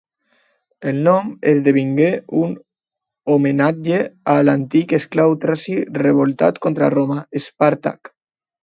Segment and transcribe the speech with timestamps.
[0.91, 2.07] El nom esdevingué
[2.41, 2.55] un
[3.35, 4.01] homenatge
[4.37, 8.17] a l'antic esclau traci revoltat contra Roma, Espàrtac.